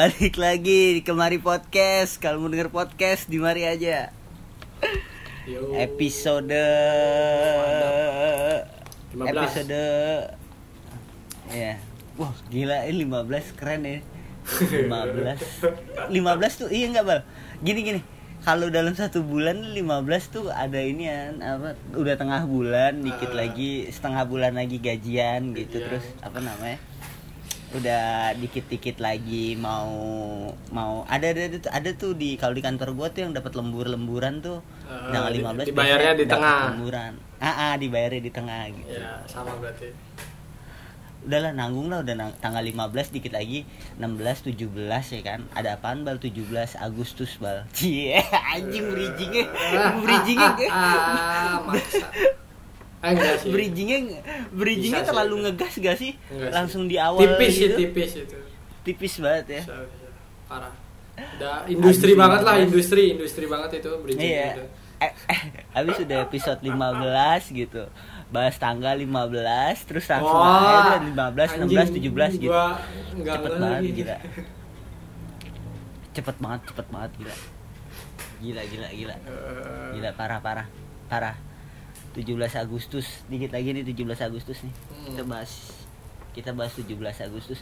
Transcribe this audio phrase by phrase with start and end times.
[0.00, 2.16] balik lagi di kemari podcast.
[2.16, 4.08] Kalau mau denger podcast di mari aja.
[5.44, 5.76] Yo.
[5.76, 6.48] episode
[9.12, 9.28] 15.
[9.28, 9.84] episode.
[11.52, 11.76] Ya
[12.16, 14.00] wah gila ini 15 keren ya.
[14.48, 17.20] 15 15 tuh iya nggak bal?
[17.60, 18.00] Gini gini.
[18.40, 19.84] Kalau dalam satu bulan 15
[20.32, 23.44] tuh ada ini ya apa udah tengah bulan dikit Ah.
[23.44, 25.76] lagi setengah bulan lagi gajian gitu.
[25.76, 25.92] Gajian.
[25.92, 26.80] terus apa namanya
[27.70, 29.86] udah dikit-dikit lagi mau
[30.74, 34.42] mau ada ada ada, ada tuh di kalau di kantor gua tuh yang dapat lembur-lemburan
[34.42, 34.58] tuh.
[34.90, 36.60] Ah, tanggal di- 15 dibayarnya di tengah.
[36.74, 37.12] lemburan.
[37.38, 38.98] Ah, ah dibayarnya di tengah gitu.
[38.98, 39.90] Ya, sama berarti.
[41.20, 43.68] udahlah nanggung lah udah nang- tanggal 15 dikit lagi
[44.00, 45.44] 16 17 ya kan?
[45.52, 46.16] Ada apaan bal?
[46.16, 47.68] 17 Agustus bal.
[47.76, 49.46] Cie anjing bridgingnya.
[50.00, 50.68] Bridgingnya.
[50.72, 52.08] Ah, maksa.
[53.00, 53.48] Eh, enggak sih.
[53.48, 53.98] bridgingnya
[54.50, 55.42] bridgingnya Bisa sih terlalu itu.
[55.42, 56.54] ngegas gak sih Enggak sih.
[56.54, 57.76] langsung di awal tipis sih, gitu.
[57.78, 58.36] tipis itu.
[58.82, 60.08] tipis banget ya Bisa, bisa.
[60.46, 60.74] Parah.
[61.16, 62.66] Udah industri banget lah, 15.
[62.66, 64.64] industri, industri banget itu bridging iya itu.
[64.98, 65.40] eh, eh,
[65.70, 66.72] habis udah episode 15
[67.54, 67.82] gitu
[68.28, 69.08] bahas tanggal 15
[69.82, 72.52] terus langsung Wah, aja udah 15 anjing, 16 17 gitu
[73.18, 73.90] cepet banget lagi.
[73.94, 74.16] gila
[76.10, 77.34] cepet banget cepet banget gila
[78.40, 80.66] gila gila gila Eh, gila parah parah
[81.06, 81.34] parah
[82.14, 83.06] 17 Agustus.
[83.30, 84.74] Dikit lagi nih 17 Agustus nih.
[84.74, 85.14] Hmm.
[85.14, 85.50] kita bahas
[86.30, 87.60] kita bahas 17 Agustus.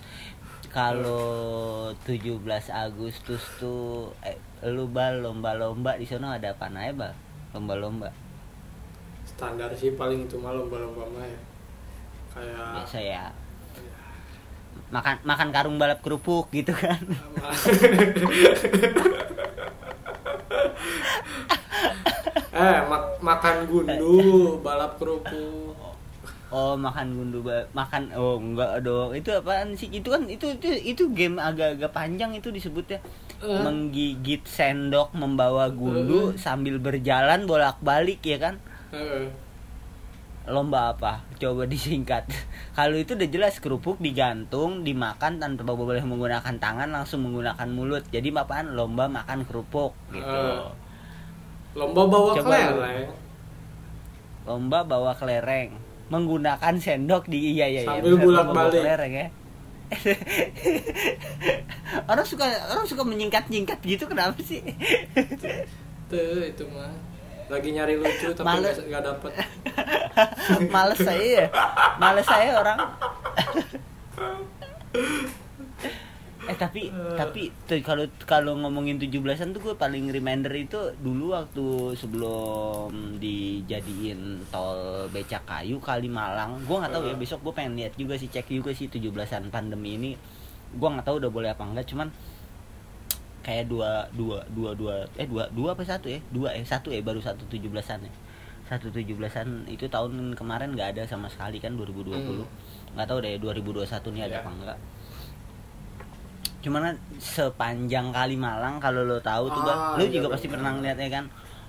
[0.68, 4.36] Kalau 17 Agustus tuh eh,
[4.68, 7.12] lu bal lomba-lomba di sana ada apa aja bal
[7.56, 8.12] lomba-lomba.
[9.24, 11.40] Standar sih paling itu mah lomba-lomba mah ya.
[12.32, 13.24] Kayak biasa ya.
[14.88, 16.96] Makan makan karung balap kerupuk gitu kan
[22.58, 24.18] eh mak- makan gundu
[24.64, 25.78] balap kerupuk.
[26.48, 29.12] Oh makan gundu makan oh enggak dong.
[29.12, 29.92] Itu apaan sih?
[29.92, 32.98] Itu kan itu itu itu game agak-agak panjang itu disebutnya.
[33.38, 33.54] Eh.
[33.62, 36.40] menggigit sendok membawa gundu Eh.
[36.42, 38.54] sambil berjalan bolak-balik ya kan?
[38.90, 39.30] Heeh.
[40.48, 41.20] lomba apa?
[41.36, 42.24] Coba disingkat.
[42.76, 48.08] Kalau itu udah jelas kerupuk digantung dimakan tanpa boleh menggunakan tangan langsung menggunakan mulut.
[48.08, 48.72] Jadi apaan?
[48.72, 50.24] Lomba makan kerupuk gitu.
[50.24, 50.87] Eh.
[51.78, 52.50] Lomba bawa Coba.
[52.50, 53.08] kelereng.
[54.44, 55.70] Lomba bawa kelereng.
[56.08, 57.86] Menggunakan sendok di iya iya iya.
[57.86, 58.82] Sambil lomba bawa bolak-balik.
[58.82, 59.26] kelereng ya.
[62.12, 64.60] Orang suka orang suka menyingkat nyingkat gitu kenapa sih?
[66.08, 66.92] Tuh itu mah.
[67.48, 68.76] Lagi nyari lucu tapi Males.
[68.76, 69.32] nggak nggak dapet.
[70.74, 71.46] Males saya ya.
[71.96, 72.78] Males saya orang
[76.58, 76.60] eh.
[76.60, 76.82] tapi
[77.14, 81.64] tapi tuh kalau kalau ngomongin 17-an tuh gue paling reminder itu dulu waktu
[81.94, 84.76] sebelum dijadiin tol
[85.08, 86.58] becak kayu kali Malang.
[86.62, 87.18] Gue nggak tahu ya Uh.
[87.18, 90.10] besok gue pengen lihat juga sih cek juga sih 17-an pandemi ini.
[90.70, 92.10] Gue nggak tahu udah boleh apa enggak cuman
[93.40, 96.20] kayak dua dua dua dua eh dua dua apa satu ya?
[96.28, 98.12] Dua eh satu ya baru satu tujuh belasan ya.
[98.68, 102.44] Satu tujuh belasan itu tahun kemarin nggak ada sama sekali kan 2020 Hmm.
[102.92, 104.40] nggak tahu deh 2021 nih ada Iya.
[104.40, 104.78] apa enggak
[106.58, 110.34] cuman kan sepanjang kali Malang kalau lo tahu tuh Bang, Ah, lo iya juga bener.
[110.34, 111.24] pasti pernah ngeliatnya kan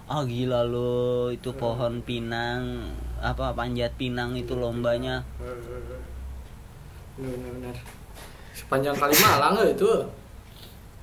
[0.07, 0.93] oh gila lo
[1.29, 2.89] itu pohon pinang
[3.19, 5.21] apa panjat pinang itu lombanya.
[7.15, 7.75] benar-benar
[8.51, 9.89] sepanjang kali Malang ya itu?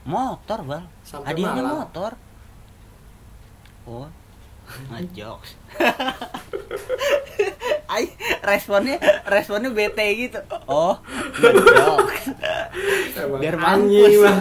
[0.03, 1.77] Motor bal Sampai hadiahnya Malang.
[1.83, 2.13] motor.
[3.85, 4.07] Oh
[4.91, 5.51] ngejokes.
[7.97, 8.11] Ay,
[8.43, 10.41] responnya responnya bete gitu.
[10.67, 10.99] Oh
[11.39, 12.25] ngejokes.
[13.41, 14.23] Biar anjing mampus.
[14.23, 14.39] mah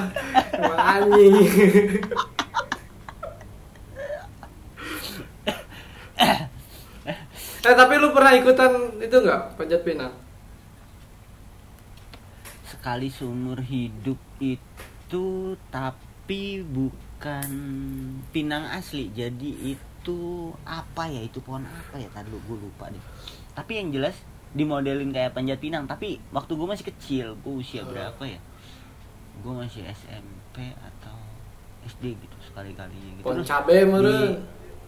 [0.59, 1.34] emang anjing.
[7.66, 10.14] Eh tapi lu pernah ikutan itu nggak panjat pinang?
[12.70, 17.50] Sekali seumur hidup itu tapi bukan
[18.29, 19.09] pinang asli.
[19.09, 19.95] Jadi itu
[20.61, 21.22] apa ya?
[21.23, 22.05] Itu pohon apa ya?
[22.11, 23.02] Tadi gue lupa deh.
[23.55, 24.13] Tapi yang jelas
[24.52, 25.87] dimodelin kayak panjat pinang.
[25.87, 27.90] Tapi waktu gue masih kecil gue usia Oh.
[27.90, 28.40] berapa ya?
[29.41, 31.16] Gue masih SMP atau
[31.85, 33.25] SD gitu sekali kalinya gitu.
[33.25, 34.43] Pohon cabe meren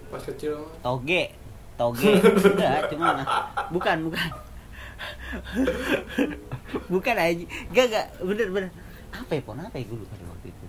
[0.08, 0.56] pas kecil.
[0.80, 1.34] Toge.
[1.78, 2.12] Toge.
[2.54, 3.22] Enggak cuma
[3.70, 4.30] bukan bukan.
[6.92, 8.72] Bukan aja gak gak bener bener.
[9.14, 9.62] Apa ya pohon?
[9.62, 10.66] Apa ya gue lupa deh waktu itu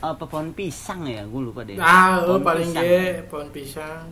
[0.00, 1.76] apa pohon pisang ya gue lupa deh.
[1.76, 2.84] Ah lu Pohon paling pisang.
[2.84, 4.02] ge pohon pisang.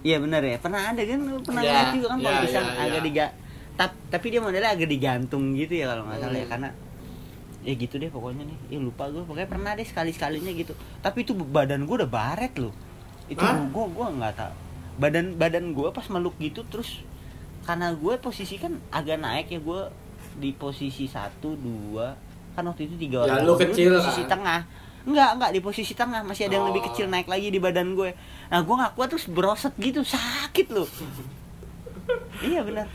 [0.00, 0.56] Iya bener ya.
[0.56, 1.20] Pernah ada kan?
[1.20, 2.64] Lu pernah Ya, lihat juga kan pohon ya, pisang?
[2.64, 3.02] ya, agak ya.
[3.02, 3.26] diga
[3.74, 6.52] tap- tapi dia modelnya agak digantung gitu ya kalau nggak salah ya Hmm.
[6.52, 6.68] karena
[7.60, 8.58] ya gitu deh pokoknya nih.
[8.68, 10.72] Ya lupa gue pokoknya pernah deh sekali sekalinya gitu.
[11.00, 12.70] Tapi itu badan gue udah baret loh.
[13.26, 13.56] Itu Hah?
[13.58, 14.54] gue gue nggak tahu.
[14.94, 17.02] Badan badan gue pas meluk gitu terus
[17.62, 19.80] karena gue posisi kan agak naik ya gue
[20.36, 22.12] di posisi satu dua
[22.52, 24.38] kan waktu itu tiga Ya, orang lu Gua di kecil posisi kan?
[24.38, 24.60] tengah
[25.04, 26.20] enggak enggak di posisi tengah.
[26.20, 26.86] Masih ada yang lebih Oh.
[26.88, 28.12] kecil naik lagi di badan gue.
[28.46, 30.00] Nah gue nggak kuat terus beroset gitu.
[30.02, 30.88] Sakit loh.
[32.42, 32.86] Iya benar.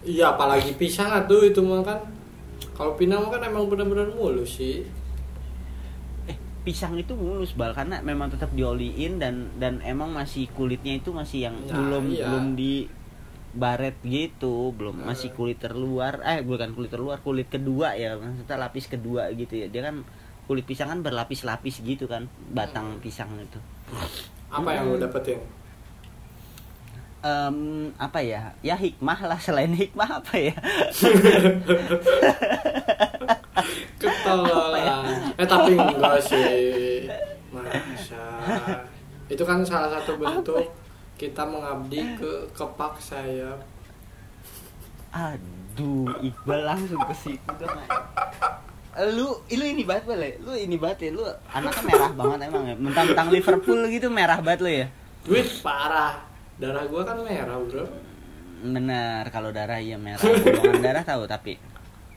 [0.00, 1.98] Iya apalagi pisang tuh itu mah kan.
[2.72, 4.82] Kalau pinang kan emang benar-benar mulus sih.
[6.24, 11.10] eh pisang itu mulus bal karena memang tetap dioliin dan dan emang masih kulitnya itu
[11.10, 12.24] masih yang Ya, belum iya.
[12.24, 12.74] belum di
[13.50, 14.70] baret gitu.
[14.72, 15.06] Belum Eh.
[15.06, 16.18] masih kulit terluar.
[16.22, 18.14] Eh bukan kulit terluar kulit kedua ya.
[18.14, 19.66] Maksudnya lapis kedua gitu ya.
[19.66, 20.02] Dia kan
[20.48, 22.22] kulit pisang kan berlapis-lapis gitu kan
[22.58, 23.02] batang Hmm.
[23.04, 23.60] pisang itu
[24.50, 25.02] Apa yang lu Mm-mm.
[25.02, 25.40] dapetin?
[27.18, 30.54] Em, apa ya ya hikmah lah selain hikmah apa ya
[34.00, 35.34] Ketololan.
[35.38, 37.10] Eh tapi enggak sih.
[37.50, 38.22] Masa.
[39.28, 40.62] Itu kan salah satu bentuk
[41.18, 43.58] kita mengabdi ke kepak sayap.
[45.12, 47.80] aduh Iqbal langsung ke situ dong
[48.98, 50.32] lu lu ini banget Bal, ya?
[50.42, 51.22] lu ini banget ya lu
[51.54, 54.86] anaknya merah banget emang ya mentang-mentang Liverpool gitu merah banget lu ya
[55.22, 56.24] Duit parah.
[56.58, 57.84] Darah gua kan merah, Bro.
[58.58, 61.54] benar kalau darah iya merah golongan darah tahu tapi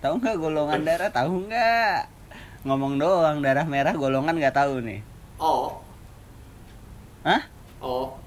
[0.01, 2.10] tahu nggak golongan darah tahu nggak
[2.66, 5.06] ngomong doang darah merah golongan nggak tahu nih
[5.38, 5.78] O.
[7.22, 7.45] hah
[7.78, 8.18] O.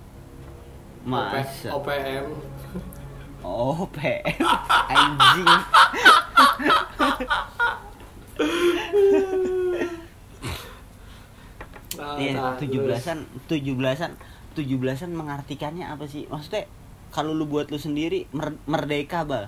[1.03, 2.27] masa OPM.
[3.43, 4.39] oh PM
[4.95, 5.51] anjing
[11.95, 14.19] Iya, nah, tujuh belasan, tujuh belasan,
[14.59, 16.27] tujuh belasan mengartikannya apa sih?
[16.27, 16.67] Maksudnya
[17.15, 19.47] kalau lu buat lu sendiri mer- merdeka bal,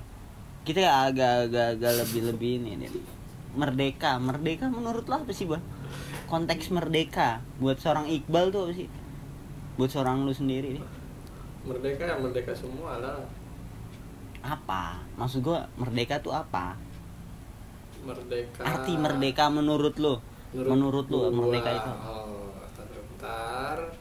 [0.62, 2.90] kita agak-agak agak lebih lebih ini nih.
[3.58, 5.58] Merdeka, merdeka menurut lo apa sih bal?
[6.30, 8.88] Konteks merdeka buat seorang Iqbal tuh apa sih?
[9.74, 10.84] Buat seorang lu sendiri nih.
[11.66, 13.26] Merdeka ya merdeka semua lah.
[14.46, 15.02] Apa?
[15.18, 16.78] Maksud gua merdeka tuh apa?
[18.06, 18.62] Merdeka.
[18.62, 20.14] Arti merdeka menurut lu?
[20.54, 21.90] Menurut, lu gua, merdeka itu?
[21.90, 23.78] Oh, bentar.
[23.82, 23.94] Eh,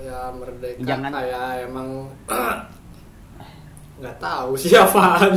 [0.00, 1.88] Ya merdeka Jangan- kayak emang
[3.98, 5.32] nggak tahu siapaan.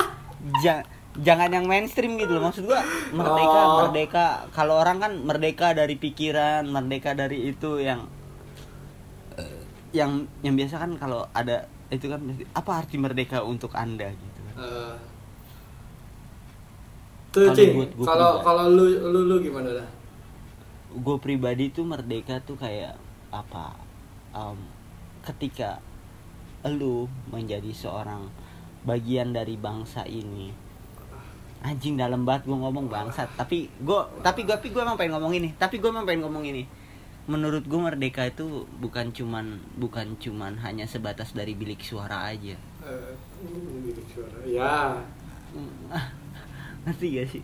[0.64, 2.80] Ja- jangan yang mainstream gitu loh maksud gua
[3.10, 3.76] merdeka Oh.
[3.82, 8.08] merdeka kalau orang kan merdeka dari pikiran merdeka dari itu yang
[9.34, 9.60] eh,
[9.92, 12.22] yang yang biasa kan kalau ada itu kan
[12.54, 14.94] apa arti merdeka untuk anda gitu kan Eh,
[17.30, 17.72] Tuh, Kalau Cing,
[18.02, 19.88] kalau kalau lu lu lu gimana dah?
[20.90, 22.98] gue pribadi tuh merdeka tuh kayak
[23.30, 23.78] apa
[24.34, 24.58] em,
[25.22, 25.78] ketika
[26.66, 28.26] lu menjadi seorang
[28.82, 30.50] bagian dari bangsa ini.
[31.62, 33.30] Anjing dalam banget gue ngomong bangsat.
[33.38, 35.54] Tapi gue tapi gue tapi gue emang pengen ngomong ini.
[35.54, 36.66] Tapi gue emang pengen ngomong ini.
[37.30, 42.58] Menurut gue merdeka itu bukan cuman bukan cuman hanya sebatas dari bilik suara aja.
[42.82, 43.12] Eh,
[43.86, 44.36] gitu suara.
[44.42, 44.98] Ya,
[46.86, 47.42] ngerti gak sih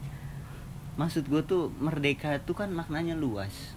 [0.96, 3.76] maksud gue tuh merdeka itu kan maknanya luas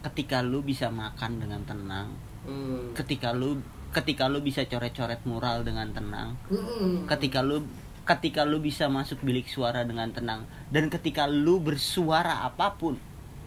[0.00, 2.08] ketika lu bisa makan dengan tenang
[2.46, 2.94] hmm.
[2.96, 3.60] ketika lu
[3.92, 7.04] ketika lu bisa coret-coret mural dengan tenang Hmm.
[7.04, 7.66] ketika lu
[8.08, 12.96] ketika lu bisa masuk bilik suara dengan tenang dan ketika lu bersuara apa pun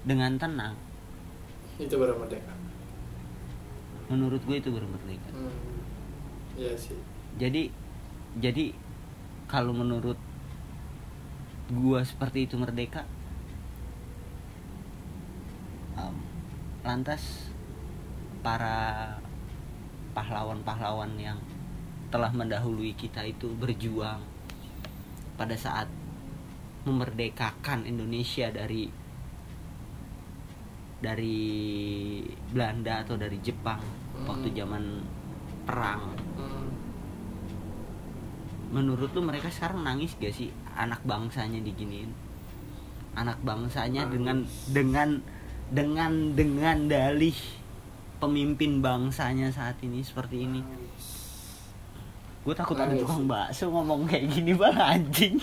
[0.06, 0.78] dengan tenang
[1.82, 2.54] itu baru merdeka.
[4.06, 5.50] menurut gue itu baru merdeka Hmm.
[6.60, 7.00] Iya sih.
[7.40, 7.72] jadi
[8.38, 8.76] jadi
[9.52, 10.16] kalau menurut
[11.68, 13.04] gua seperti itu merdeka
[16.00, 16.16] em,
[16.88, 17.52] lantas
[18.40, 19.12] para
[20.16, 21.36] pahlawan-pahlawan yang
[22.12, 24.24] telah mendahului kita itu berjuang
[25.36, 25.88] pada saat
[26.88, 28.88] memerdekakan Indonesia dari
[31.02, 31.40] dari
[32.52, 33.80] Belanda atau dari Jepang
[34.28, 34.58] waktu Hmm.
[34.58, 34.84] zaman
[35.66, 36.04] perang
[36.38, 36.61] Hmm.
[38.72, 40.50] Menurut lu mereka sekarang nangis gak sih?
[40.74, 42.10] Anak bangsanya diginiin.
[43.14, 44.16] Anak bangsanya Nangis.
[44.16, 44.38] dengan
[44.72, 45.10] dengan
[45.72, 47.36] dengan dengan dalih
[48.24, 50.64] pemimpin bangsanya saat ini seperti ini.
[52.42, 53.04] Gue takut ada Nangis.
[53.04, 55.36] tukang bakso ngomong kayak gini bal anjing.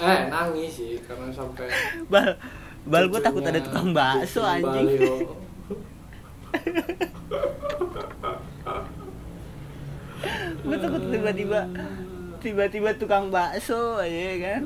[0.00, 1.68] Eh nangis sih karena sampai
[2.10, 2.34] bal
[2.88, 4.88] bal gue takut ada tukang bakso anjing.
[10.64, 11.60] gue takut tiba-tiba
[12.44, 14.62] tiba-tiba tukang bakso aja kan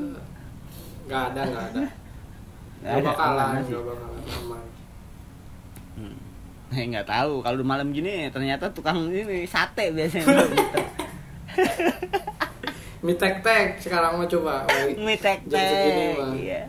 [1.09, 1.85] Nggak ada nggak ada.
[2.79, 3.73] Nggak bakalan, mana sih?
[3.73, 4.65] gak bakalan aman.
[5.97, 6.19] Hmm.
[6.75, 10.27] Eh nggak tahu kalau malam gini ternyata tukang ini sate biasanya.
[12.99, 14.67] Mie tek tek sekarang mau coba.
[14.67, 16.67] Oh, mie tek tek iya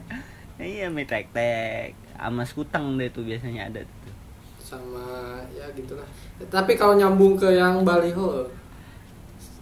[0.62, 4.14] iya mie tek tek sama skuteng deh tuh biasanya ada tuh
[4.60, 6.06] sama ya gitulah
[6.52, 8.46] tapi kalau nyambung ke yang baliho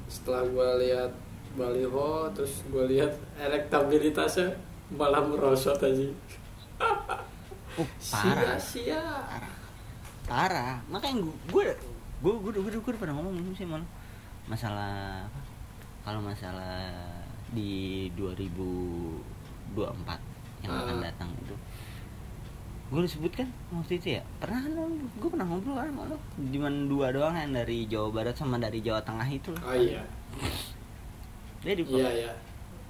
[0.10, 1.12] setelah gue lihat
[1.58, 4.54] baliho terus gue lihat elektabilitasnya
[4.94, 6.08] malah merosot aja.
[7.78, 8.58] Uh, parah.
[8.58, 9.06] sia-sia
[10.26, 10.82] parah.
[10.90, 11.62] Makanya gue
[12.26, 13.86] gue gue gue gue pernah ngomong sih malah
[14.50, 15.40] masalah apa?
[16.02, 16.90] Kalau masalah
[17.54, 19.78] di 2024
[20.66, 21.04] yang akan Ah.
[21.06, 21.54] datang itu
[22.88, 24.26] gue disebutkan waktu itu ya?
[24.42, 24.66] Pernah
[25.22, 28.82] gue pernah ngobrol kan sama lo cuman dua doang yang dari Jawa Barat sama dari
[28.82, 29.62] Jawa Tengah itu loh.
[29.62, 30.02] Oh iya
[31.60, 32.32] dia di iya iya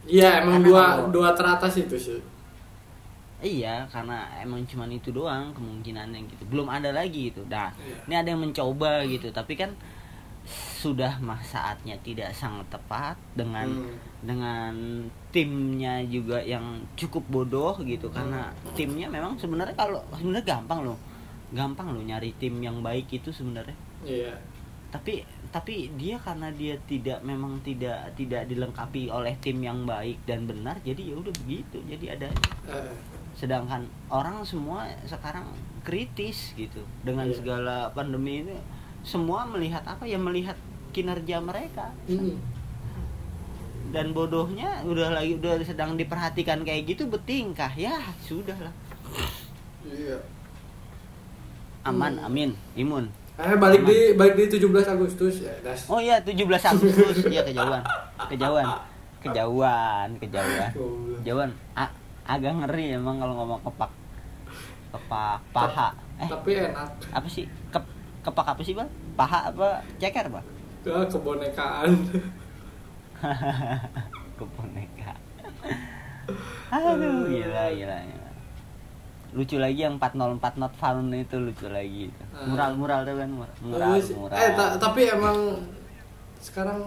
[0.05, 2.21] iya emang Karena dua kalau- dua teratas itu sih
[3.37, 6.41] Iya, karena emang cuman itu doang kemungkinannya gitu.
[6.47, 7.45] Belum ada lagi gitu.
[7.45, 7.97] Nah, Iya.
[8.01, 9.77] ini ada yang mencoba gitu, tapi kan
[10.73, 13.93] sudah mah saatnya tidak sangat tepat dengan Hmm.
[14.19, 14.73] dengan
[15.29, 20.97] timnya juga yang cukup bodoh gitu karena timnya memang sebenarnya kalau sebenarnya gampang loh.
[21.51, 23.77] Gampang loh nyari tim yang baik itu sebenarnya.
[24.01, 24.33] iya
[24.87, 30.43] Tapi tapi dia karena dia tidak memang tidak tidak dilengkapi oleh tim yang baik dan
[30.47, 31.77] benar jadi ya udah begitu.
[31.87, 32.27] Jadi ada
[32.67, 32.91] Eh,
[33.33, 35.47] sedangkan orang semua sekarang
[35.83, 37.37] kritis gitu dengan Iya.
[37.39, 38.57] segala pandemi ini
[39.07, 40.57] semua melihat apa ya melihat
[40.91, 42.35] kinerja mereka hmm.
[43.93, 48.73] dan bodohnya udah lagi udah sedang diperhatikan kayak gitu betingkah ya sudah lah
[49.87, 50.19] iya
[51.87, 52.27] aman Hmm.
[52.27, 53.05] amin imun
[53.37, 55.45] eh balik di balik di 17 Agustus.
[55.45, 55.85] Ya das.
[55.85, 57.15] Oh iya 17 Agustus.
[57.29, 57.83] Ya kejauhan.
[58.29, 58.67] Kejauhan.
[59.21, 60.71] Kejauhan kejauhan.
[61.21, 61.49] Kejauhan.
[61.77, 61.93] A-
[62.25, 63.91] agak ngeri emang kalau ngomong kepak.
[64.93, 65.89] Kepak paha.
[66.17, 66.25] Eh.
[66.25, 66.89] tapi enak.
[67.13, 67.45] Apa sih?
[67.69, 67.85] Kep,
[68.25, 68.89] kepak apa sih bang?
[69.13, 70.45] Paha apa ceker bang?
[70.81, 71.91] Ke kebonekaan.
[74.37, 75.13] Ke boneka
[76.67, 78.16] aduh gila gila, gila.
[79.29, 82.45] Lucu lagi yang 404 not found itu lucu lagi Ah.
[82.45, 83.97] mural mural tuh kan mural mural,
[84.31, 85.59] eh ta- tapi emang
[86.37, 86.79] sekarang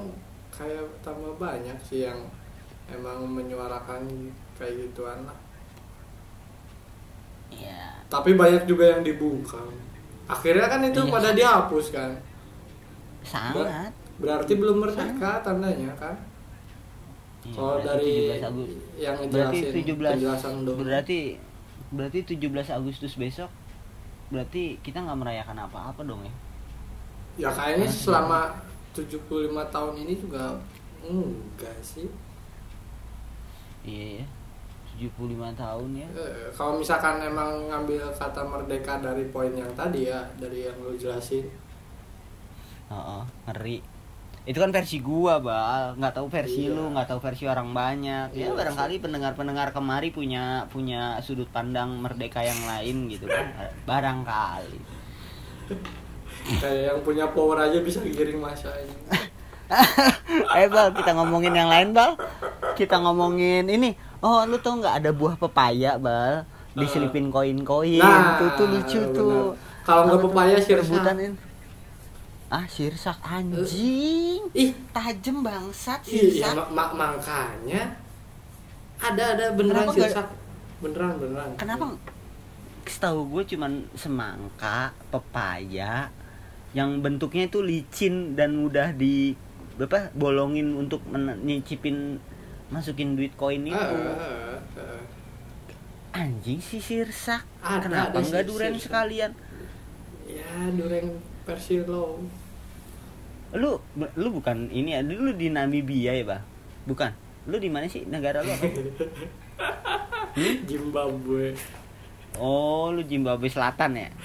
[0.50, 2.16] kayak tambah banyak sih yang
[2.86, 4.06] emang menyuarakan
[4.54, 5.36] kayak gituan lah.
[7.50, 8.06] Iya.
[8.06, 9.66] tapi banyak juga yang dibungkam.
[10.26, 11.10] Akhirnya kan itu Iya.
[11.10, 12.10] pada dihapus kan?
[13.20, 13.90] Sangat.
[14.16, 16.14] Berarti belum merdeka tandanya kan?
[17.40, 21.20] Iya, kalau berarti dari 17 Agustus yang berarti ngejelasin 17 penjelasan doang berarti
[21.90, 23.50] berarti 17 Agustus besok
[24.30, 26.34] berarti kita nggak merayakan apa-apa dong ya?
[27.36, 27.94] Ya kayaknya Iya.
[27.94, 28.40] selama
[28.94, 30.54] 75 tahun ini juga
[31.02, 32.06] enggak sih.
[33.82, 34.26] Iya ya
[35.00, 36.08] 75 tahun ya.
[36.12, 40.92] Eh, kalau misalkan emang ngambil kata merdeka dari poin yang tadi ya dari yang lu
[40.94, 41.48] jelasin.
[42.90, 43.78] Heeh, ngeri.
[44.40, 46.00] Itu kan versi gua, Bal.
[46.00, 46.72] Nggak tahu versi Iya.
[46.72, 48.32] lu, nggak tahu versi orang banyak.
[48.32, 53.52] Ya Iya barangkali pendengar-pendengar kemari punya punya sudut pandang merdeka yang lain gitu kan.
[53.84, 54.80] Barangkali.
[56.40, 58.90] kayak yang punya power aja bisa giring masa ini
[60.58, 62.18] eh, Bal, kita ngomongin yang lain, Bal.
[62.74, 63.94] Kita ngomongin ini.
[64.18, 66.42] Oh, lu tau nggak ada buah pepaya, Bal?
[66.74, 68.02] Diselipin koin-koin.
[68.38, 69.14] tuh tuh lucu benar.
[69.14, 69.46] tuh.
[69.86, 70.26] kalau nggak tuh?
[70.26, 71.36] pepaya sirsak Rebutan ini.
[72.50, 74.42] Ah, sirsak anjing.
[74.52, 76.50] ih Tajem bangsat iya sirsak.
[76.52, 77.94] mak mak- makanya
[78.98, 80.28] ada ada beneran Kenapa nggak- sirsak
[80.80, 81.84] beneran beneran Kenapa
[82.82, 86.10] setahu gue cuman semangka, pepaya
[86.72, 89.38] yang bentuknya itu licin dan mudah di
[89.76, 90.98] apa bolongin untuk
[91.38, 92.18] nyicipin
[92.66, 93.72] masukin duit koin itu.
[93.72, 95.02] Ah, ah, ah.
[96.12, 97.46] Anjing sih sirsak.
[97.60, 99.32] Ada, Kenapa ada enggak sir- duren sekalian?
[100.26, 102.22] ya dureng versi low
[103.52, 103.82] Lu
[104.14, 106.42] lu bukan ini ya, lu di Namibia ya, Bang?
[106.86, 107.10] Bukan.
[107.50, 108.06] Lu di mana sih?
[108.06, 108.66] Negara lu apa?
[110.68, 111.52] Zimbabwe
[112.38, 114.08] Oh, lu Zimbabwe Selatan ya?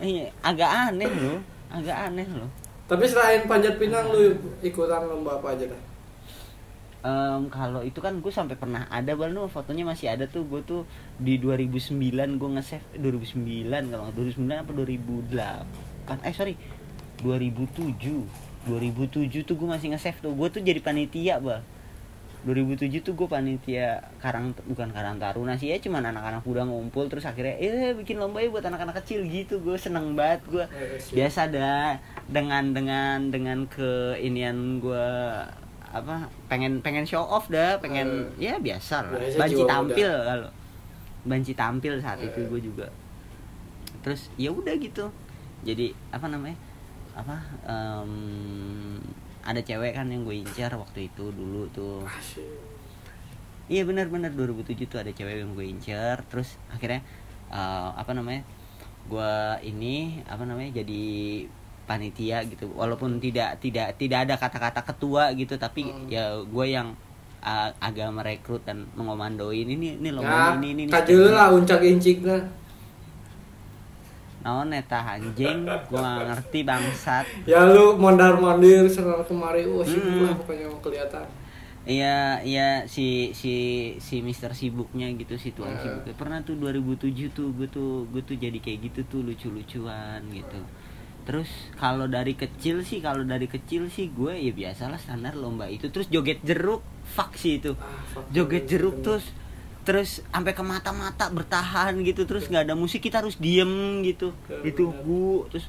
[0.00, 1.36] Iya, agak aneh lu.
[1.68, 2.46] Agak aneh lu.
[2.90, 5.82] tapi selain panjat pinang lu ikutan lomba apa aja dah
[7.00, 10.82] Em, kalau itu kan gue sampai pernah ada baru fotonya masih ada tuh gue tuh
[11.16, 11.96] di 2009
[12.36, 16.54] gue nge-save eh, 2009 kalau nggak 2009 apa 2008 eh sorry
[17.22, 18.24] 2007
[18.68, 20.32] 2007 tuh gue masih nge-save tuh.
[20.32, 21.64] Gue tuh jadi panitia bal
[22.40, 27.28] 2007 tuh gue panitia karang bukan karang taruna sih ya cuman anak-anak muda ngumpul terus
[27.28, 29.60] akhirnya eh bikin lomba ya buat anak-anak kecil gitu.
[29.60, 31.14] Gue seneng banget gue Eh, siap.
[31.20, 35.08] biasa dah dengan dengan dengan keinian gue
[35.90, 39.20] apa pengen pengen show off dah pengen ya biasa lah.
[39.36, 40.48] Banci tampil kalau
[41.20, 42.48] banci tampil saat itu Eh.
[42.48, 42.88] gue juga.
[44.00, 45.12] Terus ya udah gitu.
[45.60, 46.56] Jadi apa namanya
[47.20, 48.12] apa em,
[49.40, 52.04] ada cewek kan yang gue incar waktu itu dulu tuh.
[53.70, 57.00] Iya benar-benar 2007 tuh ada cewek yang gue incer terus akhirnya
[57.48, 58.42] eh, apa namanya
[59.06, 61.02] gua ini apa namanya jadi
[61.86, 66.06] panitia gitu walaupun tidak tidak tidak ada kata-kata ketua gitu tapi Hmm.
[66.06, 66.94] ya gue yang
[67.42, 71.82] uh, agak merekrut dan mengomandoin ini ini loh Ya, ini ini ini kajul lah uncak
[71.82, 72.38] incik nah.
[74.40, 80.38] Naon eta anjing gua ngerti bangsat Ya lu mondar mandir sana kemari, wah sibuk Hmm.
[80.40, 81.24] pokoknya mau kelihatan.
[81.80, 83.52] Iya, iya si si
[83.96, 85.80] si Mister sibuknya gitu si tuan Hmm.
[85.80, 86.12] sibuknya.
[86.12, 90.60] Pernah tuh 2007 tuh gue tuh gue tuh jadi kayak gitu tuh lucu-lucuan gitu.
[91.24, 95.88] Terus kalau dari kecil sih kalau dari kecil sih gue ya biasalah standar lomba itu
[95.88, 97.72] terus joget jeruk fuck sih itu.
[97.76, 99.24] Ah, Joget you, jeruk terus
[99.90, 104.30] terus sampai ke mata-mata bertahan gitu terus nggak ada musik kita harus diem gitu.
[104.46, 105.66] Bener, ditunggu terus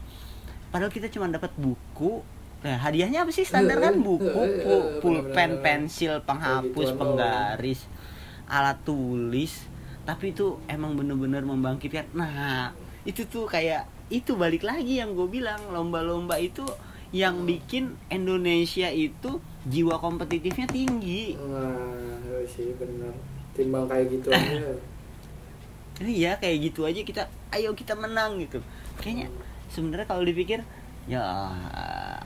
[0.69, 2.21] padahal kita cuma dapat buku.
[2.61, 3.41] Nah hadiahnya apa sih?
[3.41, 4.29] Standar kan buku
[4.61, 7.89] pu- pulpen pensil penghapus penggaris
[8.45, 9.65] alat tulis.
[10.05, 12.13] Tapi itu emang bener-bener membangkitkan.
[12.13, 16.61] Nah itu tuh kayak itu balik lagi yang gue bilang lomba-lomba itu
[17.09, 21.33] yang bikin Indonesia itu jiwa kompetitifnya tinggi.
[21.41, 23.17] Nah, ya sih benar.
[23.57, 24.57] Timbang kayak gitu aja.
[26.01, 28.57] Iya kayak gitu aja kita ayo kita menang gitu.
[28.97, 29.29] Kayaknya
[29.69, 30.65] sebenarnya kalau dipikir
[31.05, 31.21] ya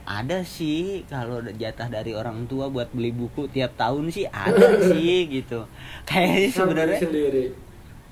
[0.08, 5.28] ada sih kalau jatah dari orang tua buat beli buku tiap tahun sih ada sih
[5.28, 5.68] gitu.
[6.08, 7.00] Kayaknya sebenarnya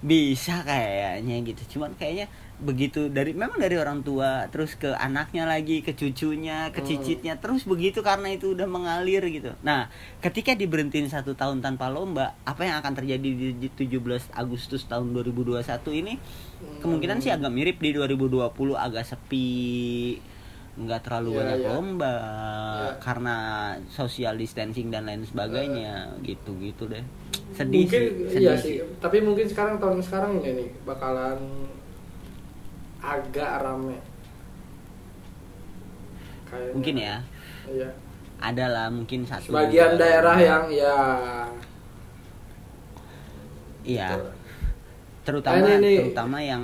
[0.04, 1.80] bisa kayaknya gitu.
[1.80, 6.80] Cuman kayaknya begitu dari memang dari orang tua terus ke anaknya lagi ke cucunya ke
[6.80, 6.86] Hmm.
[6.86, 12.38] cicitnya terus begitu karena itu udah mengalir gitu nah ketika diberhentiin satu tahun tanpa lomba
[12.42, 13.98] apa yang akan terjadi di 17
[14.30, 16.14] Agustus tahun 2021 ini
[16.78, 19.50] kemungkinan sih agak mirip di 2020 agak sepi
[20.74, 21.68] nggak terlalu Iya, banyak iya.
[21.68, 22.90] lomba Iya.
[22.98, 23.36] karena
[23.88, 27.02] social distancing dan lain sebagainya gitu gitu deh
[27.50, 28.98] sedih mungkin sih sedih iya sih sih.
[28.98, 31.38] Tapi mungkin sekarang tahun sekarang ini bakalan
[33.04, 33.98] agak rame.
[36.44, 36.72] Kayaknya.
[36.72, 37.16] mungkin ya
[37.66, 37.88] Iya.
[38.38, 40.00] ada lah mungkin satu Sebagian dua.
[40.00, 40.96] daerah yang ya
[43.82, 44.28] iya gitu.
[45.24, 46.62] terutama ini- terutama yang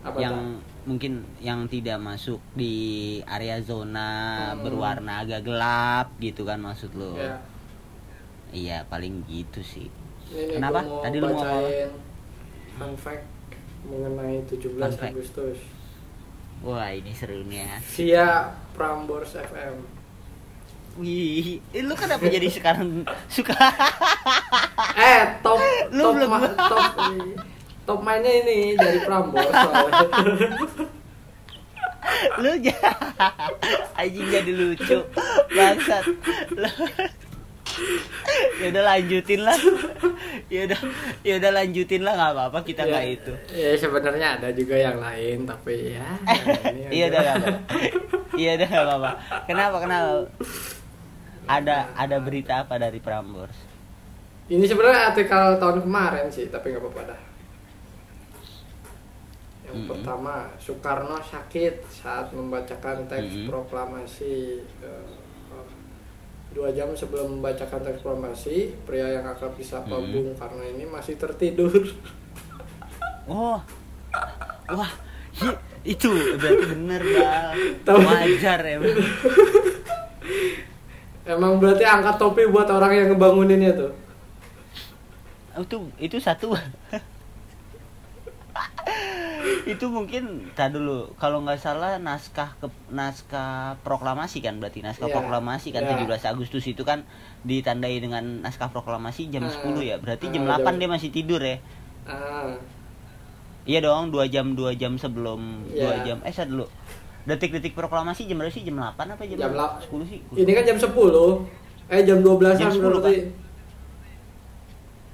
[0.00, 0.64] apa yang tak?
[0.84, 2.74] mungkin yang tidak masuk di
[3.22, 4.08] area zona
[4.50, 4.62] Hmm.
[4.62, 7.36] berwarna agak gelap gitu kan maksud lo Ya.
[8.50, 9.88] iya paling gitu sih
[10.28, 10.84] Ini Kenapa?
[10.84, 11.88] Tadi lu mau bacain
[12.74, 13.24] fun fact
[13.82, 15.12] mengenai 17 Fun fact.
[15.12, 15.58] Agustus
[16.58, 19.78] wah ini serunya via Prambors FM.
[20.96, 23.54] wih eh, lu kenapa jadi sekarang suka
[24.94, 26.84] Eh, top Lu top, belum- ma- top
[27.84, 29.46] top mainnya ini dari Prambors.
[32.36, 32.50] lu
[34.00, 34.98] anjing jadi lucu
[35.48, 36.04] bangsat
[38.60, 39.58] ya udah lanjutin lah
[40.48, 40.80] ya udah
[41.22, 44.98] ya udah lanjutin lah nggak apa-apa kita Ya, nggak itu Ya sebenarnya ada juga yang
[44.98, 46.06] lain tapi ya.
[46.94, 47.48] iya udah nggak apa
[48.34, 49.10] iya udah nggak apa
[49.44, 50.10] kenapa kenapa
[51.48, 53.56] ada ada berita apa dari Prambors
[54.48, 57.20] Ini sebenarnya artikel tahun kemarin sih, tapi nggak apa-apa dah.
[59.68, 59.88] Yang Mm-mm.
[59.92, 63.48] pertama, Soekarno sakit saat membacakan teks Mm-mm.
[63.52, 64.64] proklamasi.
[64.80, 65.06] Eh, eh,
[66.48, 70.10] dua jam sebelum membacakan teks proklamasi, pria yang akrab disapa Mm-mm.
[70.10, 71.70] Bung Karno ini masih tertidur.
[73.28, 73.60] oh
[74.68, 74.92] wah
[75.36, 77.00] hi- itu berarti bener
[77.84, 78.00] Tahu.
[78.00, 78.76] wajar ya.
[81.28, 83.92] Emang berarti angkat topi buat orang yang ngebanguninnya tuh.
[85.58, 86.54] itu itu satu
[89.72, 91.12] itu mungkin tak dulu.
[91.14, 95.94] Kalau nggak salah naskah ke, naskah proklamasi kan berarti naskah Iya, proklamasi kan iya.
[95.98, 97.04] 17 Agustus itu kan
[97.42, 99.96] ditandai dengan naskah proklamasi jam Ah, 10 ya.
[99.96, 101.56] Berarti jam ah, 8 jam- dia masih tidur ya?
[102.04, 102.56] Ah,
[103.64, 105.78] iya dong dua jam dua jam sebelum Iya.
[105.78, 106.18] dua jam.
[106.22, 106.64] Eh saya dulu
[107.24, 108.64] detik-detik proklamasi jam berapa sih?
[108.64, 110.18] Jam 8 apa jam, Jam lap- 10 sih?
[110.34, 111.44] Ini kan jam 10.
[111.86, 113.12] Eh jam 12 Jam 10 kan?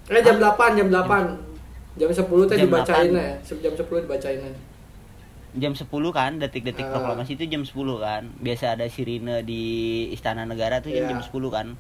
[0.07, 1.25] Eh jam 8, jam 8.
[1.25, 1.54] Jam
[1.97, 3.15] 10 teh Jam dibacain 8.
[3.15, 3.35] ya.
[3.61, 4.53] Jam 10 dibacain ya.
[5.55, 6.91] jam 10 kan detik-detik Ah.
[6.93, 9.63] proklamasi itu jam 10 kan biasa ada sirine di
[10.11, 11.07] Istana Negara tuh Iya.
[11.07, 11.79] jam 10 kan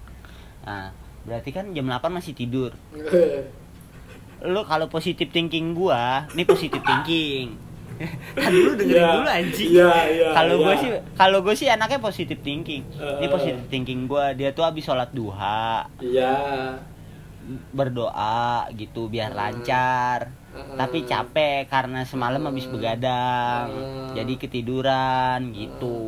[0.62, 2.70] nah berarti kan jam 8 masih tidur
[4.46, 7.58] lu kalau positif thinking gua ini positif thinking
[8.38, 10.78] kan dulu dengerin Iya, dulu anjing iya, iya, kalau gua iya.
[10.78, 13.30] sih kalau gua sih anaknya positif thinking ini Eh.
[13.32, 16.30] positif thinking gua dia tuh habis sholat duha Iya.
[17.70, 19.38] Berdoa gitu biar Hmm.
[19.38, 20.18] lancar
[20.54, 20.78] Hmm.
[20.78, 22.74] tapi capek karena semalam habis Hmm.
[22.74, 24.14] begadang Hmm.
[24.14, 25.98] jadi ketiduran gitu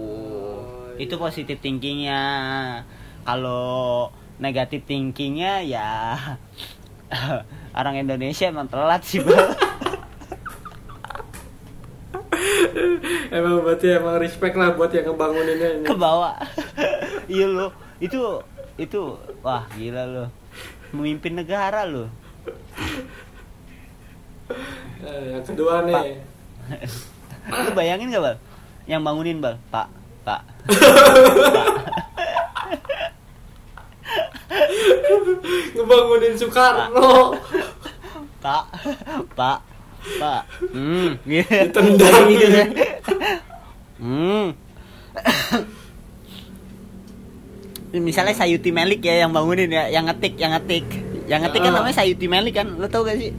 [0.97, 1.21] Oh, itu iya.
[1.21, 2.23] positif thinkingnya
[3.23, 6.17] kalau negatif thinkingnya ya
[7.79, 9.53] orang Indonesia emang telat sih bang
[13.31, 16.37] emang berarti emang respect lah buat yang ngebanguninnya ini ke bawah
[17.33, 17.69] iya lo
[17.99, 18.21] itu
[18.77, 20.25] itu wah gila lo
[20.95, 22.11] memimpin negara lo
[25.07, 26.23] Eh, yang kedua nih.
[27.51, 28.39] Lu bayangin gak bal?
[28.87, 29.59] Yang bangunin bal?
[29.71, 29.89] Pak.
[30.23, 30.43] Pak.
[35.75, 37.35] Ngebangunin Soekarno.
[38.39, 38.65] Pak.
[39.35, 39.59] Pak.
[40.23, 40.47] Pak.
[40.71, 41.19] Hmm.
[41.27, 42.31] Gitu Ditendang.
[42.31, 42.63] Gitu
[44.03, 44.66] hmm
[47.93, 50.85] misalnya Sayuti Melik ya yang bangunin ya yang ngetik yang ngetik.
[51.27, 51.75] Yang ngetik kan Ah.
[51.81, 53.31] namanya Sayuti Melik kan lo tau gak sih?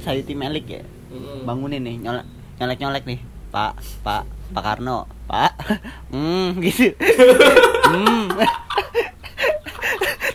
[0.00, 1.44] Sayuti Melik ya Mm-mm.
[1.44, 2.24] bangunin nih nyolek
[2.56, 3.18] nyolek nyolek nih.
[3.48, 5.52] Pak pak pak Karno pak.
[6.12, 6.92] Hmm gitu.
[7.84, 8.26] Hmm.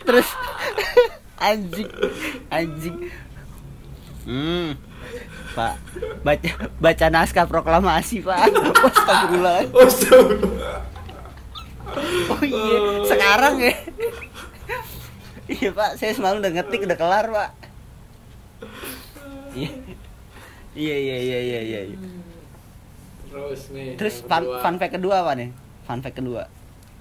[0.06, 0.28] Terus
[1.36, 1.90] anjing
[2.50, 2.96] anjing.
[4.24, 4.78] Hmm.
[5.52, 5.74] Pak
[6.22, 8.38] baca baca naskah proklamasi pak.
[8.80, 9.66] Astagfirullah.
[9.68, 10.78] Astagfirullah.
[12.32, 13.76] Oh iya sekarang ya
[15.50, 17.50] iya pak saya semalam udah ngetik udah kelar pak
[19.56, 19.72] iya
[20.78, 21.98] iya iya iya iya iya iya.
[23.30, 23.94] Terus nih.
[23.94, 25.50] Terus fun, fun fact kedua apa nih?
[25.86, 26.44] Fun fact kedua.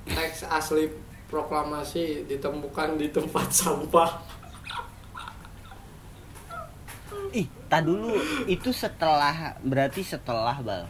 [0.08, 0.88] teks asli
[1.28, 4.24] proklamasi ditemukan di tempat sampah.
[7.36, 8.16] Ih, tak dulu
[8.48, 10.88] itu setelah berarti setelah bal.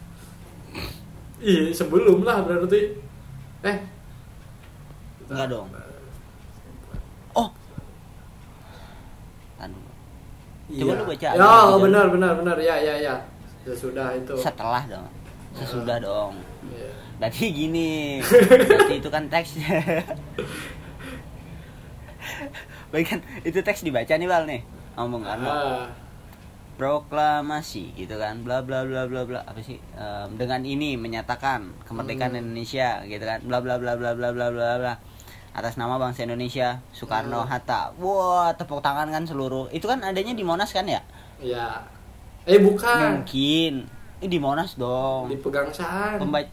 [1.43, 2.95] Iya, sebelum lah berarti.
[3.67, 3.79] Eh,
[5.29, 5.69] Enggak dong.
[7.37, 7.49] Oh.
[9.61, 9.83] Aduh.
[10.69, 11.29] Coba lu baca.
[11.37, 12.57] Ya, oh, benar benar benar.
[12.61, 13.15] Ya ya ya.
[13.69, 14.35] Sesudah itu.
[14.41, 15.09] Setelah dong.
[15.53, 16.05] Sesudah uh.
[16.05, 16.33] dong.
[16.73, 16.93] Yeah.
[17.21, 18.25] Berarti gini.
[18.49, 19.83] berarti itu kan teksnya.
[22.93, 24.63] Bagian itu teks dibaca nih Bal nih.
[24.97, 25.39] Ngomong kan.
[25.45, 25.85] Uh.
[26.79, 28.47] Proklamasi gitu kan.
[28.47, 29.41] Bla bla bla bla bla.
[29.45, 29.83] Apa sih?
[29.99, 32.41] Um, dengan ini menyatakan kemerdekaan hmm.
[32.41, 33.43] Indonesia gitu kan.
[33.45, 34.95] Bla bla bla bla bla bla bla bla
[35.51, 37.51] atas nama bangsa Indonesia Soekarno Hmm.
[37.51, 41.01] Hatta wah tepuk tangan kan seluruh itu kan adanya di Monas kan ya
[41.39, 41.83] ya.
[42.45, 43.23] Eh, bukan.
[43.23, 43.85] mungkin
[44.19, 46.17] ini di Monas dong Di Pegangsaan.
[46.17, 46.49] pembaca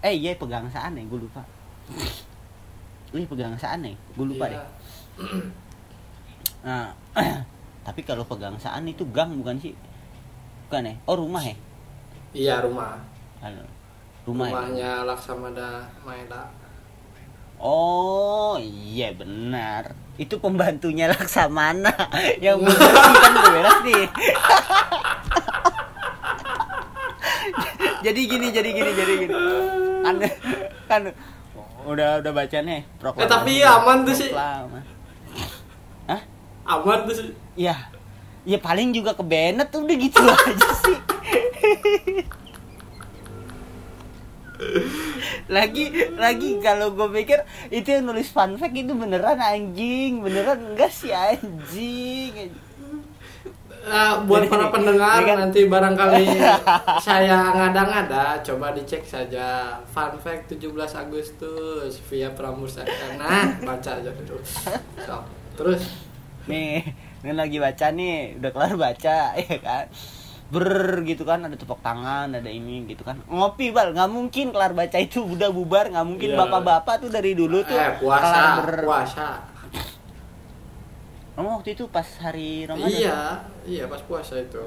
[0.00, 1.40] eh iya pegangsaan nih gue lupa
[3.10, 4.58] Wih pegangsaan nih gue lupa Iya.
[4.58, 4.62] deh
[6.62, 6.94] Nah,
[7.86, 9.74] tapi kalau pegangsaan itu gang bukan sih?
[10.66, 10.94] Bukan ya?
[11.04, 11.56] Oh rumah ya?
[12.32, 12.94] Iya, rumah.
[13.42, 13.66] Halo.
[14.22, 14.54] Rumah ya?
[14.54, 16.46] Rumahnya Laksamada Maeda.
[17.62, 19.94] Oh iya benar.
[20.18, 21.94] Itu pembantunya Laksamana
[22.44, 24.04] yang bersih kan udah beres nih.
[28.02, 29.34] jadi gini, jadi gini, jadi gini.
[30.02, 30.14] Kan
[30.90, 31.00] kan
[31.86, 34.30] udah udah baca nih Eh, tapi aman tuh sih.
[34.34, 36.22] Hah?
[36.66, 37.30] Aman tuh sih.
[37.54, 37.78] Ya,
[38.42, 40.98] ya paling juga ke Bennett udah gitu aja sih.
[45.46, 50.88] lagi lagi kalau gue pikir itu yang nulis fun fact itu beneran anjing beneran enggak
[50.88, 52.50] sih anjing?
[53.82, 56.24] Nah, buat para pendengar ini kan- nanti barangkali
[57.06, 62.86] saya ngada-ngada coba dicek saja fun fact 17 Agustus via Pramusa.
[63.18, 64.38] Nah baca aja dulu.
[65.02, 65.82] So, terus?
[66.46, 66.86] Nih
[67.22, 69.86] ini lagi baca nih udah kelar baca ya kan
[70.52, 70.68] ber
[71.02, 71.40] gitu kan.
[71.40, 73.16] Ada tepuk tangan ada ini gitu kan.
[73.24, 73.90] Ngopi bal.
[73.90, 75.88] Nggak mungkin kelar baca itu udah bubar.
[75.88, 76.38] Nggak mungkin Iya.
[76.38, 78.20] bapak-bapak tuh dari dulu tuh eh puasa.
[78.22, 79.28] kelar ber- puasa.
[81.32, 83.20] Oh, waktu itu pas hari Ramadan iya
[83.64, 84.60] iya pas puasa itu.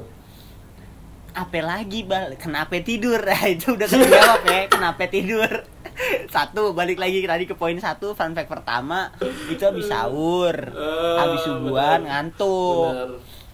[1.30, 2.34] Apa lagi bal?
[2.36, 3.22] Kenapa tidur?
[3.22, 4.60] Nah, itu udah kejawab ya.
[4.66, 5.46] Kenapa tidur?
[6.34, 8.12] Satu balik lagi tadi ke poin satu.
[8.12, 9.14] Fun fact pertama
[9.46, 10.56] itu habis sahur.
[10.58, 12.90] Eh, habis subuhan ngantuk.
[12.90, 13.12] Bener.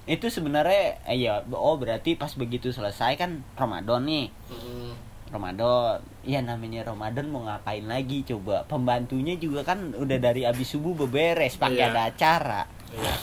[0.10, 4.28] Itu sebenarnya eh, ya oh berarti pas begitu selesai kan Ramadan nih.
[4.50, 4.92] Hmm,
[5.30, 6.02] Ramadan.
[6.26, 8.66] Ya namanya Ramadan mau ngapain lagi coba?
[8.66, 11.90] Pembantunya juga kan udah dari abis subuh beberes pakai Iya.
[11.94, 12.62] ada acara.
[12.92, 13.16] Iya.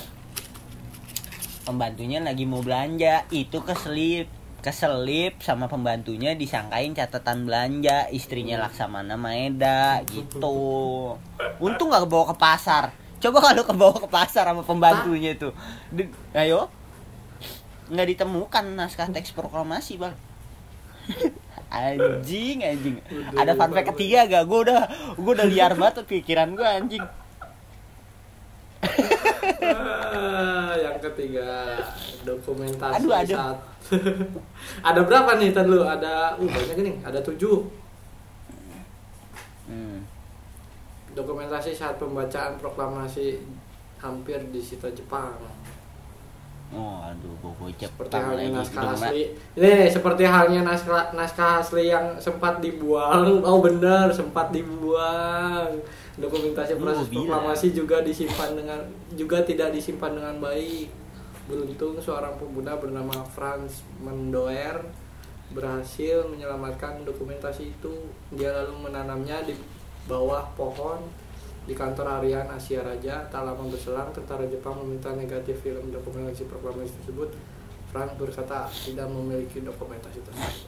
[1.68, 3.28] pembantunya lagi mau belanja.
[3.28, 8.08] Itu keselip keselip sama pembantunya disangkain catatan belanja.
[8.08, 11.12] Istrinya Laksamana Maeda gitu.
[11.64, 12.84] Untung nggak kebawa ke pasar
[13.18, 15.50] coba kalau kebawa ke pasar sama pembantunya itu.
[15.90, 16.70] Di- ayo.
[17.88, 20.14] Nggak ditemukan naskah teks proklamasi bang.
[21.68, 22.96] Anjing anjing.
[23.12, 24.80] Udah ada fun fact ketiga gak gue udah
[25.20, 27.04] gue udah liar banget pikiran gue anjing.
[29.68, 31.76] Ah, yang ketiga
[32.24, 33.36] dokumentasi Aduh, aduh.
[33.36, 33.58] saat
[34.88, 35.84] ada berapa nih tadi lu?
[35.84, 36.96] Ada uh banyak nih.
[37.04, 37.68] Ada tujuh.
[39.68, 40.00] Hmm.
[41.18, 43.42] Dokumentasi saat pembacaan proklamasi
[43.98, 45.34] hampir disita Jepang.
[46.68, 49.32] Oh aduh bobo seperti halnya naskah asli.
[49.56, 53.40] Ini seperti halnya naskah naskah asli yang sempat dibuang.
[53.48, 55.80] Oh benar sempat dibuang.
[56.20, 57.24] Dokumentasi Lu proses bilang.
[57.24, 58.80] proklamasi juga disimpan dengan
[59.16, 60.92] juga tidak disimpan dengan baik.
[61.48, 64.84] Beruntung seorang pemuda bernama Franz Mendoer
[65.56, 68.12] berhasil menyelamatkan dokumentasi itu.
[68.36, 69.56] Dia lalu menanamnya di
[70.08, 71.04] bawah pohon
[71.68, 76.96] di kantor harian Asia Raja tak lama berselang tentara Jepang meminta negatif film dokumentasi proklamasi
[77.04, 77.28] tersebut.
[77.92, 80.64] Frank berkata tidak memiliki dokumentasi tersebut.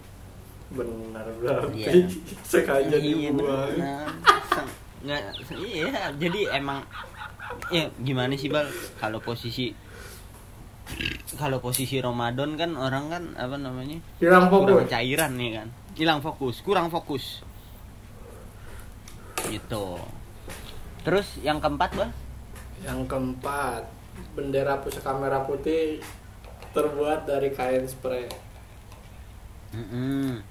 [0.76, 1.80] Benar berarti.
[1.80, 1.90] Iya.
[2.52, 3.72] sengaja Iya, dibuang.
[5.00, 5.20] Nggak
[5.56, 6.84] iya jadi emang
[7.72, 8.68] ya gimana sih bal?
[9.00, 9.72] Kalau posisi
[11.40, 14.92] kalau posisi Ramadan kan orang kan apa namanya hilang kurang fokus.
[14.92, 15.68] cairan nih kan.
[15.96, 17.40] Hilang fokus kurang fokus
[19.50, 19.98] gitu
[21.06, 22.10] terus yang keempat bal
[22.86, 23.82] yang keempat
[24.36, 26.00] bendera pusaka merah putih
[26.74, 28.26] terbuat dari kain spray
[29.74, 30.42] Mm-mm.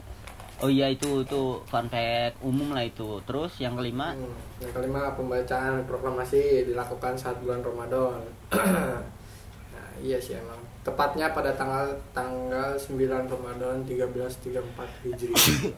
[0.63, 5.01] oh iya itu itu fun fact umum lah itu terus yang kelima Hmm, Yang kelima
[5.15, 8.19] pembacaan proklamasi dilakukan saat bulan Ramadan.
[9.73, 10.59] nah, iya sih emang.
[10.83, 12.99] Tepatnya pada tanggal tanggal 9
[13.31, 15.31] Ramadan 1334 Hijri.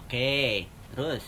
[0.00, 0.30] oke
[0.90, 1.24] terus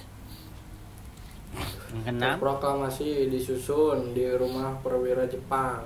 [1.93, 5.85] yang keenam Proklamasi disusun di rumah perwira Jepang.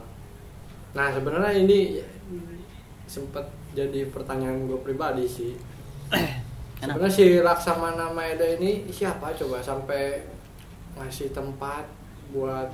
[0.95, 1.99] Nah, sebenarnya ini
[3.05, 5.53] sempat jadi pertanyaan gue pribadi sih.
[6.79, 10.23] Sebenarnya si Laksamana Maeda ini siapa coba sampai
[10.95, 11.83] ngasih tempat
[12.31, 12.69] buat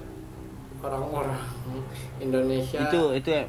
[0.79, 1.39] orang-orang
[2.25, 3.45] Indonesia itu itu ya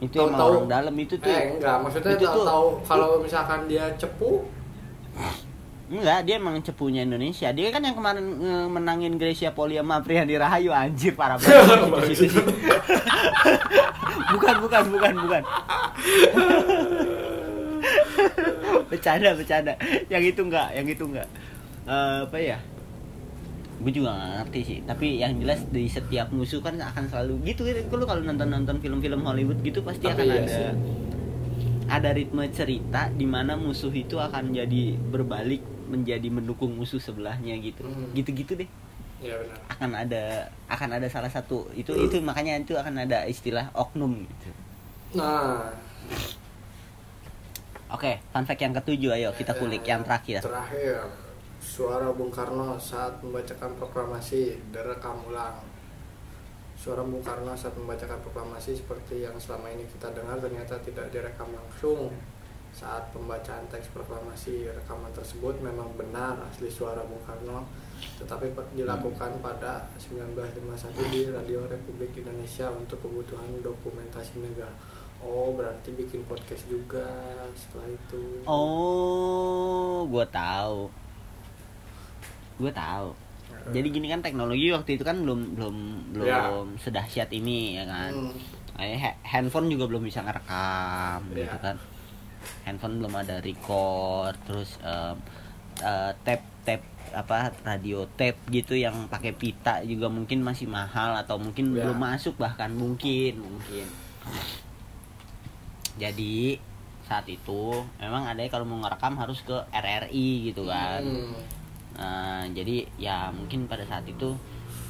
[0.00, 0.50] itu Tahu- emang tahu.
[0.56, 4.46] orang dalam itu tuh eh enggak maksudnya Itu tahu tuh- tahu kalau misalkan dia cepu
[5.90, 7.50] enggak dia emang cepunya Indonesia.
[7.50, 10.70] Dia kan yang kemarin eh, menangin Gracia Polia Mapriani Rahayu.
[10.70, 12.06] Anjir parah banget.
[12.14, 12.30] Itu sih
[14.30, 15.42] bukan bukan bukan bukan.
[18.90, 19.74] Bercanda bercanda.
[20.06, 21.28] Yang itu enggak yang itu enggak.
[21.86, 22.58] Eh, apa ya?
[23.80, 24.78] Gue juga gak ngerti sih.
[24.84, 27.64] Tapi yang jelas di setiap musuh kan akan selalu gitu.
[27.90, 30.68] Lu kalau nonton nonton film-film Hollywood gitu pasti Tapi akan iya ada sih.
[31.90, 35.58] ada ritme cerita di mana musuh itu akan jadi berbalik
[35.90, 37.82] menjadi mendukung musuh sebelahnya gitu.
[37.82, 38.14] Hmm.
[38.14, 38.70] gitu-gitu deh.
[39.20, 39.58] Ya benar.
[39.68, 40.22] Akan ada
[40.70, 44.48] akan ada salah satu itu itu makanya itu akan ada istilah oknum gitu.
[45.20, 45.76] Nah.
[47.90, 50.40] Oke fun fact yang ketujuh ayo kita kulik yang terakhir.
[50.40, 51.04] Terakhir.
[51.60, 55.60] Suara Bung Karno saat membacakan proklamasi direkam ulang.
[56.80, 61.52] Suara Bung Karno saat membacakan proklamasi seperti yang selama ini kita dengar ternyata tidak direkam
[61.52, 62.08] langsung
[62.70, 67.66] saat pembacaan teks proklamasi rekaman tersebut memang benar asli suara Bung Karno.
[68.16, 74.72] Tetapi dilakukan pada 1951 di Radio Republik Indonesia untuk kebutuhan dokumentasi negara.
[75.20, 77.04] Oh berarti bikin podcast juga
[77.52, 78.40] setelah itu.
[78.48, 80.88] Oh gue tahu.
[82.56, 83.12] Gue tahu.
[83.76, 85.76] Jadi gini kan teknologi waktu itu kan belum belum
[86.16, 86.48] belum Ya.
[86.80, 88.12] sedahsyat ini ya kan?
[88.16, 88.32] Hmm.
[89.20, 91.44] Handphone juga belum bisa ngerekam Ya.
[91.44, 91.76] gitu kan
[92.62, 95.16] handphone belum ada record terus em,
[95.80, 101.36] eh, tape tape apa radio tape gitu yang pakai pita juga mungkin masih mahal atau
[101.36, 101.82] mungkin Ya.
[101.82, 103.86] belum masuk bahkan mungkin mungkin
[105.96, 106.56] jadi
[107.04, 107.62] saat itu
[107.98, 111.34] memang ada kalau mau ngerekam harus ke RRI gitu kan Hmm.
[111.90, 114.32] Nah, jadi ya mungkin pada saat itu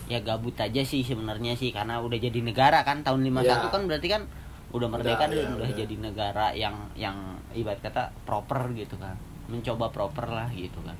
[0.06, 3.66] ya gabut aja sih sebenarnya sih karena udah jadi negara kan tahun 51 Ya.
[3.66, 4.22] kan berarti kan
[4.70, 5.78] udah merdeka Udah, dan ya, udah udah.
[5.78, 7.16] jadi negara yang yang
[7.52, 9.18] ibarat kata proper gitu kan.
[9.50, 10.94] Mencoba proper lah gitu kan.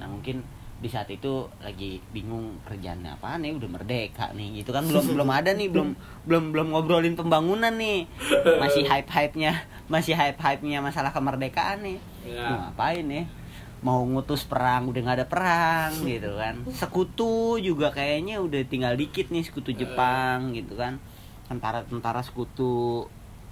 [0.00, 0.40] Nah, mungkin
[0.74, 5.28] di saat itu lagi bingung kerjaan apa nih udah merdeka nih gitu kan belum belum
[5.32, 5.96] ada nih belum
[6.28, 8.04] belum belum ngobrolin pembangunan nih
[8.60, 12.40] masih hype hype nya masih hype hype nya masalah kemerdekaan nih Ya.
[12.52, 13.24] mau ngapain ya
[13.80, 19.28] mau ngutus perang udah nggak ada perang gitu kan sekutu juga kayaknya udah tinggal dikit
[19.28, 21.00] nih sekutu Jepang gitu kan
[21.48, 23.04] tentara tentara sekutu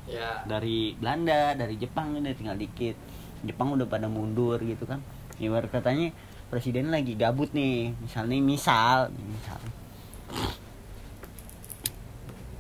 [0.09, 0.42] ya.
[0.48, 2.96] dari Belanda dari Jepang udah tinggal dikit.
[3.42, 5.02] Jepang udah pada mundur gitu kan.
[5.42, 6.14] Ibarat katanya
[6.48, 7.92] presiden lagi gabut nih.
[7.98, 9.61] Misalnya misal misal.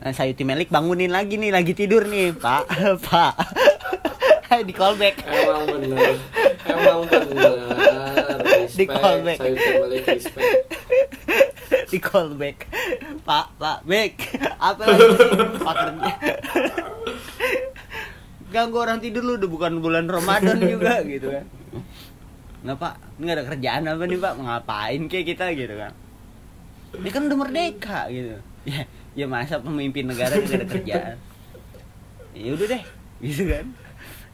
[0.02, 2.66] Nah, Sayuti Melik bangunin lagi nih lagi tidur nih pak.
[3.06, 3.34] Pak.
[4.68, 5.16] Di callback.
[5.24, 6.12] Emang bener.
[6.68, 7.56] Emang bener.
[8.78, 9.38] Di callback.
[9.40, 10.52] saya balik respect.
[11.88, 12.71] Di callback
[13.32, 14.12] pak pak back
[14.68, 15.08] apa lagi?
[15.56, 16.12] Pak kerja
[18.52, 21.48] ganggu orang tidur lu udah bukan bulan Ramadan juga gitu kan.
[22.60, 24.32] Nggak pak ini nggak ada kerjaan apa nih pak?
[24.36, 25.92] Ngapain kayak kita gitu kan?
[27.00, 28.36] Ini kan udah merdeka gitu.
[28.68, 28.84] Ya
[29.16, 31.16] ya masa pemimpin negara gak ada kerjaan?
[32.36, 32.84] Ya udah deh
[33.24, 33.64] gitu kan.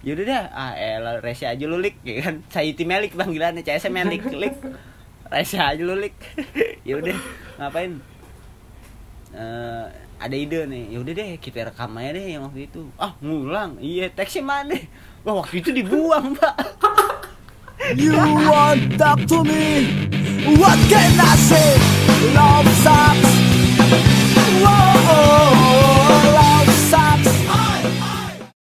[0.03, 2.43] Ya udah deh ah elah Reza aja lu lik ya kan.
[2.51, 4.59] Saiti Melik panggilannya CS Melik lik.
[5.31, 6.19] Reza aja lu lik.
[6.89, 7.15] Ya udah
[7.63, 8.03] ngapain
[9.29, 9.85] Eh,
[10.19, 13.77] ada ide nih ya udah deh kita rekam aja deh yang waktu itu ah ngulang
[13.79, 14.75] iya teksnya mana
[15.23, 16.57] wah waktu itu dibuang pak
[17.95, 19.87] You won't talk to me.
[20.59, 21.79] What can I say?
[22.35, 23.31] Love sucks.
[24.61, 26.48] Whoa.